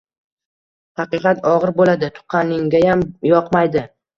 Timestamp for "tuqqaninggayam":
2.17-3.07